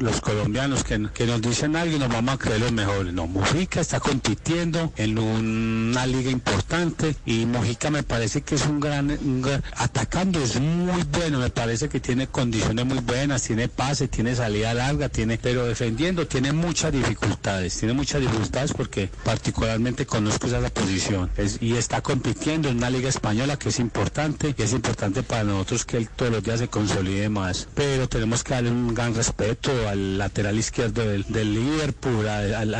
los 0.00 0.20
colombianos, 0.20 0.82
que, 0.82 1.08
que 1.12 1.26
nos 1.26 1.42
dicen 1.42 1.76
algo 1.76 1.94
y 1.96 1.98
nos 1.98 2.08
vamos 2.08 2.34
a 2.34 2.38
creer 2.38 2.60
los 2.60 2.72
mejores. 2.72 3.12
No, 3.12 3.26
Mojica 3.26 3.80
está 3.80 4.00
compitiendo 4.00 4.92
en 4.96 5.18
una 5.18 6.06
liga 6.06 6.30
importante 6.30 7.14
y 7.26 7.44
Mojica 7.44 7.90
me 7.90 8.02
parece 8.02 8.40
que 8.42 8.54
es 8.54 8.64
un 8.66 8.80
gran, 8.80 9.10
un 9.10 9.42
gran- 9.42 9.62
atacando 9.76 10.40
es 10.42 10.58
muy 10.58 11.02
bueno, 11.04 11.38
me 11.38 11.50
parece 11.50 11.88
que 11.88 12.00
tiene 12.00 12.28
condiciones 12.28 12.86
muy 12.86 12.98
buenas, 13.00 13.42
tiene 13.42 13.68
pase, 13.68 14.08
tiene 14.08 14.34
salida 14.34 14.72
larga, 14.74 15.10
tiene, 15.10 15.38
pero 15.38 15.66
defendiendo 15.66 16.26
tiene 16.26 16.52
muchas 16.52 16.92
dificultades, 16.92 17.76
tiene 17.76 17.92
muchas 17.94 18.20
dificultades 18.22 18.72
porque 18.72 19.10
particularmente 19.22 20.06
conozco 20.06 20.46
esa 20.46 20.60
posición 20.70 21.30
y 21.60 21.74
está 21.74 22.00
compitiendo 22.00 22.68
en 22.68 22.78
una 22.78 22.88
liga 22.90 23.08
española 23.10 23.39
que 23.58 23.70
es 23.70 23.78
importante 23.80 24.54
y 24.56 24.62
es 24.62 24.72
importante 24.72 25.22
para 25.22 25.44
nosotros 25.44 25.84
que 25.86 25.96
él 25.96 26.08
todos 26.14 26.30
los 26.30 26.42
días 26.42 26.58
se 26.60 26.68
consolide 26.68 27.28
más. 27.30 27.68
Pero 27.74 28.06
tenemos 28.08 28.44
que 28.44 28.54
darle 28.54 28.70
un 28.70 28.94
gran 28.94 29.14
respeto 29.14 29.70
al 29.88 30.18
lateral 30.18 30.58
izquierdo 30.58 31.02
del, 31.06 31.24
Liverpool, 31.54 32.28
al- 32.28 32.74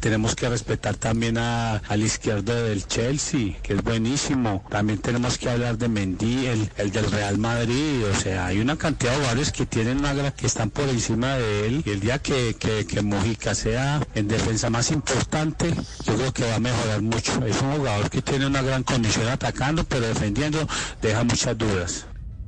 tenemos 0.00 0.34
que 0.34 0.48
respetar 0.48 0.96
también 0.96 1.38
a- 1.38 1.76
al 1.88 2.02
izquierdo 2.02 2.52
del 2.64 2.84
Chelsea, 2.86 3.56
que 3.62 3.74
es 3.74 3.82
buenísimo. 3.82 4.64
También 4.70 4.98
tenemos 4.98 5.38
que 5.38 5.48
hablar 5.50 5.78
de 5.78 5.88
Mendy, 5.88 6.46
el, 6.46 6.70
el 6.76 6.90
del 6.90 7.10
Real 7.10 7.38
Madrid. 7.38 8.04
O 8.12 8.14
sea, 8.20 8.46
hay 8.46 8.58
una 8.58 8.76
cantidad 8.76 9.12
de 9.12 9.18
jugadores 9.18 9.52
que 9.52 9.66
tienen 9.66 9.98
una 9.98 10.12
que 10.34 10.46
están 10.46 10.70
por 10.70 10.88
encima 10.88 11.36
de 11.36 11.66
él. 11.66 11.82
Y 11.86 11.90
el 11.90 12.00
día 12.00 12.18
que, 12.18 12.56
que, 12.58 12.86
que 12.86 13.02
Mojica 13.02 13.54
sea 13.54 14.04
en 14.14 14.26
defensa 14.28 14.68
más 14.70 14.90
importante, 14.90 15.72
yo 16.04 16.16
creo 16.16 16.32
que 16.32 16.44
va 16.48 16.56
a 16.56 16.60
mejorar 16.60 17.02
mucho. 17.02 17.44
Es 17.46 17.60
un 17.62 17.76
jugador 17.76 18.10
que 18.10 18.20
tiene 18.22 18.46
una 18.46 18.62
gran 18.62 18.82
condición 18.82 19.28
atacando, 19.60 19.84
pero 19.84 20.06
defendiendo 20.08 20.66
deja 21.02 21.22
muchas 21.24 21.56
dudas. 21.56 22.06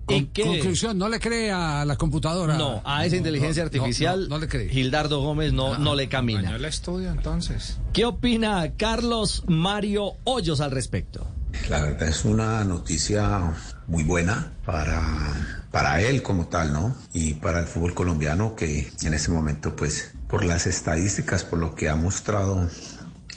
¿Y 0.09 0.15
Con- 0.25 0.27
qué? 0.33 0.43
Conclusión, 0.43 0.99
no 0.99 1.09
le 1.09 1.21
cree 1.21 1.53
a 1.53 1.85
la 1.85 1.97
computadora. 1.97 2.57
No, 2.57 2.83
a 2.85 3.07
esa 3.07 3.17
inteligencia 3.17 3.63
No, 3.63 3.67
artificial, 3.67 4.23
No, 4.23 4.37
no 4.37 4.39
le 4.39 4.49
cree. 4.49 4.69
Gildardo 4.69 5.21
Gómez 5.21 5.53
no, 5.53 5.79
no 5.79 5.95
le 5.95 6.09
camina. 6.09 6.57
el 6.57 6.65
estudio 6.65 7.11
entonces. 7.11 7.79
¿Qué 7.93 8.05
opina 8.05 8.73
Carlos 8.77 9.45
Mario 9.47 10.15
Hoyos 10.25 10.61
al 10.61 10.71
respecto? 10.73 11.27
La 11.69 11.83
verdad 11.83 12.09
es 12.09 12.25
una 12.25 12.65
noticia 12.65 13.53
muy 13.87 14.03
buena 14.05 14.53
para, 14.65 15.61
para 15.71 16.01
él 16.01 16.23
como 16.23 16.47
tal, 16.49 16.73
¿no? 16.73 16.97
Y 17.13 17.35
para 17.35 17.61
el 17.61 17.67
fútbol 17.67 17.95
colombiano 17.95 18.57
que 18.57 18.91
en 19.03 19.15
este 19.15 19.31
momento, 19.31 19.77
pues, 19.77 20.13
por 20.29 20.45
las 20.45 20.67
estadísticas, 20.67 21.45
por 21.45 21.59
lo 21.59 21.75
que 21.75 21.91
ha 21.91 21.95
mostrado 21.95 22.69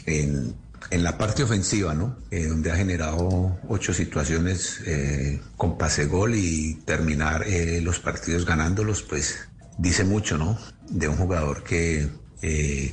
en, 0.05 0.55
en 0.89 1.04
la 1.04 1.18
parte 1.18 1.44
ofensiva, 1.44 1.94
¿no? 1.94 2.18
Eh, 2.32 2.46
donde 2.48 2.72
ha 2.72 2.75
generado 2.75 3.60
ocho 3.68 3.94
situaciones 3.94 4.82
eh, 4.86 5.42
con 5.58 5.77
pase 5.77 6.06
gol 6.06 6.36
y 6.36 6.75
terminar 6.86 7.44
eh, 7.48 7.82
los 7.82 8.00
partidos 8.00 8.46
ganándolos, 8.46 9.04
pues 9.04 9.48
dice 9.77 10.04
mucho, 10.04 10.38
¿no? 10.38 10.58
De 10.89 11.08
un 11.08 11.18
jugador 11.18 11.63
que 11.63 12.10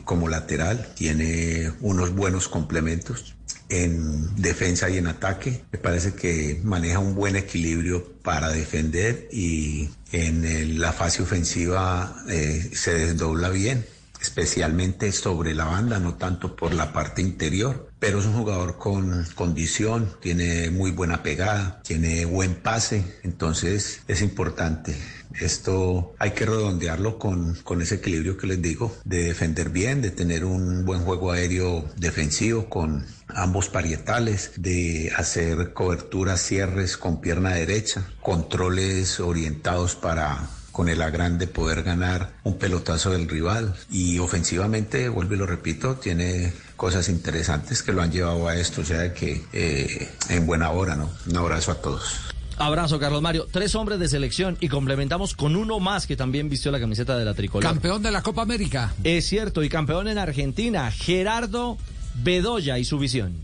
como 0.04 0.30
lateral 0.30 0.94
tiene 0.94 1.70
unos 1.82 2.14
buenos 2.14 2.48
complementos 2.48 3.34
en 3.68 4.34
defensa 4.36 4.88
y 4.88 4.96
en 4.96 5.08
ataque. 5.08 5.62
Me 5.70 5.78
parece 5.78 6.14
que 6.14 6.58
maneja 6.64 7.00
un 7.00 7.14
buen 7.14 7.36
equilibrio 7.36 8.14
para 8.22 8.48
defender 8.48 9.28
y 9.30 9.90
en 10.10 10.80
la 10.80 10.94
fase 10.94 11.22
ofensiva 11.22 12.24
se 12.72 12.94
desdobla 12.94 13.50
bien 13.50 13.84
especialmente 14.22 15.10
sobre 15.10 15.52
la 15.52 15.64
banda, 15.64 15.98
no 15.98 16.14
tanto 16.14 16.54
por 16.54 16.72
la 16.72 16.92
parte 16.92 17.20
interior, 17.20 17.90
pero 17.98 18.20
es 18.20 18.26
un 18.26 18.34
jugador 18.34 18.78
con 18.78 19.26
condición, 19.34 20.08
tiene 20.20 20.70
muy 20.70 20.92
buena 20.92 21.22
pegada, 21.24 21.82
tiene 21.82 22.24
buen 22.24 22.54
pase, 22.54 23.04
entonces 23.24 24.02
es 24.06 24.22
importante. 24.22 24.96
Esto 25.40 26.14
hay 26.18 26.32
que 26.32 26.46
redondearlo 26.46 27.18
con, 27.18 27.56
con 27.64 27.82
ese 27.82 27.96
equilibrio 27.96 28.36
que 28.36 28.46
les 28.46 28.62
digo, 28.62 28.96
de 29.04 29.24
defender 29.24 29.70
bien, 29.70 30.02
de 30.02 30.10
tener 30.10 30.44
un 30.44 30.84
buen 30.84 31.00
juego 31.00 31.32
aéreo 31.32 31.84
defensivo 31.96 32.68
con 32.68 33.04
ambos 33.28 33.68
parietales, 33.68 34.52
de 34.56 35.10
hacer 35.16 35.72
coberturas, 35.72 36.40
cierres 36.42 36.96
con 36.96 37.20
pierna 37.20 37.54
derecha, 37.54 38.08
controles 38.20 39.18
orientados 39.18 39.96
para 39.96 40.48
con 40.72 40.88
el 40.88 41.02
agrande 41.02 41.46
poder 41.46 41.82
ganar 41.82 42.32
un 42.42 42.58
pelotazo 42.58 43.10
del 43.10 43.28
rival. 43.28 43.74
Y 43.90 44.18
ofensivamente, 44.18 45.08
vuelvo 45.08 45.34
y 45.34 45.36
lo 45.36 45.46
repito, 45.46 45.96
tiene 45.96 46.52
cosas 46.76 47.08
interesantes 47.08 47.82
que 47.82 47.92
lo 47.92 48.02
han 48.02 48.10
llevado 48.10 48.48
a 48.48 48.56
esto, 48.56 48.80
o 48.80 48.84
sea 48.84 49.14
que 49.14 49.44
eh, 49.52 50.10
en 50.30 50.46
buena 50.46 50.70
hora, 50.70 50.96
¿no? 50.96 51.10
Un 51.28 51.36
abrazo 51.36 51.72
a 51.72 51.74
todos. 51.76 52.16
Abrazo, 52.58 52.98
Carlos 52.98 53.22
Mario. 53.22 53.46
Tres 53.50 53.74
hombres 53.74 53.98
de 53.98 54.08
selección 54.08 54.56
y 54.60 54.68
complementamos 54.68 55.34
con 55.34 55.56
uno 55.56 55.80
más 55.80 56.06
que 56.06 56.16
también 56.16 56.48
vistió 56.48 56.70
la 56.70 56.80
camiseta 56.80 57.16
de 57.16 57.24
la 57.24 57.34
tricolor. 57.34 57.64
Campeón 57.64 58.02
de 58.02 58.10
la 58.10 58.22
Copa 58.22 58.42
América. 58.42 58.92
Es 59.04 59.26
cierto, 59.26 59.62
y 59.62 59.68
campeón 59.68 60.08
en 60.08 60.18
Argentina, 60.18 60.90
Gerardo 60.90 61.78
Bedoya 62.22 62.78
y 62.78 62.84
su 62.84 62.98
visión. 62.98 63.34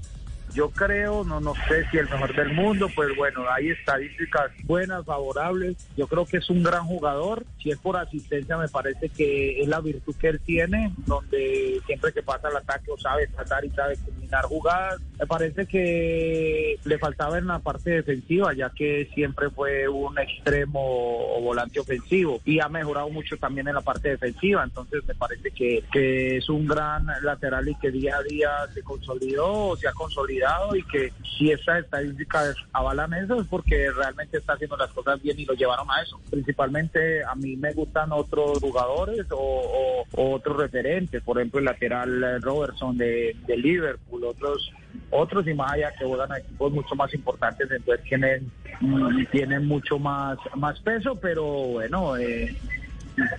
Yo 0.55 0.71
creo, 0.71 1.25
no, 1.25 1.41
no 1.41 1.55
sé 1.69 1.87
si 1.91 1.99
el 1.99 2.09
mejor 2.09 2.35
del 2.35 2.53
mundo, 2.53 2.89
pues 2.95 3.15
bueno, 3.17 3.45
hay 3.51 3.71
estadísticas 3.71 4.51
buenas, 4.65 5.05
favorables. 5.05 5.77
Yo 5.97 6.07
creo 6.07 6.25
que 6.25 6.39
es 6.39 6.49
un 6.49 6.63
gran 6.63 6.85
jugador. 6.85 7.45
Si 7.63 7.71
es 7.71 7.79
por 7.79 7.97
asistencia, 7.97 8.57
me 8.57 8.69
parece 8.69 9.09
que 9.11 9.61
es 9.61 9.69
la 9.69 9.81
virtud 9.81 10.15
que 10.17 10.29
él 10.29 10.41
tiene, 10.41 10.93
donde 11.07 11.81
siempre 11.87 12.13
que 12.13 12.23
pasa 12.23 12.49
el 12.49 12.57
ataque 12.57 12.91
o 12.91 12.99
sabe 12.99 13.27
tratar 13.27 13.65
y 13.65 13.71
sabe 13.71 13.97
combinar 13.99 14.45
jugadas. 14.45 15.01
Me 15.19 15.27
parece 15.27 15.67
que 15.67 16.79
le 16.85 16.99
faltaba 16.99 17.39
en 17.39 17.47
la 17.47 17.59
parte 17.59 17.91
defensiva, 17.91 18.55
ya 18.55 18.71
que 18.71 19.09
siempre 19.15 19.51
fue 19.51 19.89
un 19.89 20.19
extremo 20.19 20.81
o 20.81 21.41
volante 21.43 21.81
ofensivo 21.81 22.41
y 22.45 22.61
ha 22.61 22.69
mejorado 22.69 23.11
mucho 23.11 23.37
también 23.37 23.69
en 23.69 23.75
la 23.75 23.81
parte 23.83 24.11
defensiva. 24.11 24.65
Entonces 24.65 25.05
me 25.07 25.15
parece 25.15 25.51
que, 25.51 25.85
que 25.93 26.39
es 26.39 26.49
un 26.49 26.67
gran 26.67 27.07
lateral 27.23 27.69
y 27.69 27.75
que 27.77 27.91
día 27.91 28.17
a 28.17 28.23
día 28.23 28.51
se 28.73 28.83
consolidó, 28.83 29.77
se 29.77 29.89
ha 29.89 29.93
consolidado 29.93 30.38
y 30.75 30.83
que 30.85 31.13
si 31.37 31.51
esas 31.51 31.85
estadísticas 31.85 32.57
avalan 32.73 33.13
eso 33.15 33.41
es 33.41 33.47
porque 33.47 33.91
realmente 33.91 34.39
está 34.39 34.55
haciendo 34.55 34.77
las 34.77 34.91
cosas 34.91 35.21
bien 35.23 35.39
y 35.39 35.45
lo 35.45 35.55
llevaron 35.55 35.91
a 35.91 36.03
eso. 36.03 36.21
Principalmente 36.31 37.25
a 37.25 37.35
mí 37.35 37.57
me 37.57 37.73
gustan 37.73 38.13
otros 38.13 38.59
jugadores 38.61 39.27
o, 39.31 40.05
otros 40.15 40.57
referentes, 40.57 41.23
por 41.23 41.39
ejemplo 41.39 41.59
el 41.59 41.67
lateral 41.67 42.43
Robertson 42.43 42.97
de, 42.97 43.37
Liverpool, 43.49 44.25
otros 44.25 44.71
otros 45.11 45.47
y 45.47 45.55
más 45.55 45.73
allá 45.73 45.93
que 45.99 46.05
juegan 46.05 46.33
a 46.33 46.39
equipos 46.39 46.73
mucho 46.73 46.95
más 46.95 47.13
importantes, 47.15 47.71
entonces 47.71 48.05
tienen, 48.05 48.51
mm, 48.81 49.25
tienen 49.31 49.67
mucho 49.67 49.99
más, 49.99 50.39
más 50.55 50.79
peso, 50.81 51.19
pero 51.21 51.45
bueno, 51.45 52.17
eh, 52.17 52.57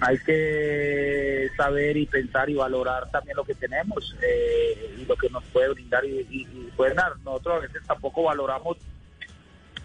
hay 0.02 0.18
que 0.20 1.50
saber 1.56 1.98
y 1.98 2.06
pensar 2.06 2.50
y 2.50 2.56
valorar 2.56 3.10
también 3.12 3.38
lo 3.38 3.44
que 3.44 3.56
tenemos 3.56 4.16
eh, 4.22 4.98
y 5.00 5.06
lo 5.06 5.16
que 5.16 5.29
puede 5.70 5.74
brindar 5.74 6.06
y, 6.06 6.28
y- 6.30 6.42
y 6.42 6.70
pueden 6.76 6.96
dar. 6.96 7.14
Nosotros 7.24 7.58
a 7.58 7.60
veces 7.60 7.82
tampoco 7.88 8.24
valoramos 8.24 8.78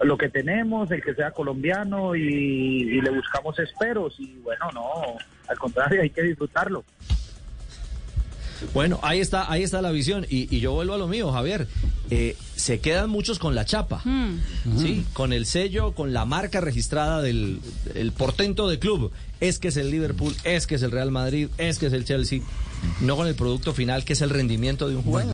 lo 0.01 0.17
que 0.19 0.29
tenemos, 0.29 0.91
el 0.91 1.03
que 1.03 1.15
sea 1.15 1.31
colombiano 1.31 2.17
y, 2.17 2.21
y 2.23 3.01
le 3.01 3.11
buscamos 3.11 3.57
esperos 3.61 4.15
y 4.19 4.35
bueno, 4.43 4.67
no, 4.75 4.91
al 5.49 5.59
contrario, 5.59 6.03
hay 6.03 6.11
que 6.11 6.23
disfrutarlo. 6.23 6.85
Bueno, 8.73 8.99
ahí 9.03 9.21
está, 9.21 9.51
ahí 9.53 9.63
está 9.63 9.83
la 9.83 9.91
visión. 9.91 10.25
Y, 10.31 10.55
y 10.55 10.61
yo 10.61 10.73
vuelvo 10.73 10.95
a 10.95 10.99
lo 10.99 11.07
mío, 11.07 11.31
Javier. 11.33 11.67
Eh, 12.11 12.37
se 12.55 12.81
quedan 12.81 13.11
muchos 13.11 13.39
con 13.39 13.55
la 13.55 13.65
chapa, 13.65 14.03
¿sí? 14.79 15.05
Con 15.13 15.33
el 15.33 15.45
sello, 15.47 15.93
con 15.93 16.13
la 16.13 16.25
marca 16.25 16.61
registrada 16.61 17.21
del 17.23 17.61
el 17.95 18.13
portento 18.13 18.69
de 18.69 18.79
club. 18.79 19.11
Es 19.41 19.59
que 19.59 19.69
es 19.69 19.77
el 19.77 19.91
Liverpool, 19.91 20.35
es 20.45 20.67
que 20.67 20.77
es 20.77 20.83
el 20.83 20.91
Real 20.93 21.11
Madrid, 21.11 21.49
es 21.59 21.79
que 21.79 21.87
es 21.87 21.93
el 21.93 22.05
Chelsea. 22.05 22.41
No 23.01 23.17
con 23.17 23.27
el 23.27 23.35
producto 23.35 23.73
final, 23.75 24.05
que 24.05 24.13
es 24.13 24.21
el 24.23 24.31
rendimiento 24.31 24.89
de 24.89 24.97
un 24.97 25.03
jugador. 25.03 25.33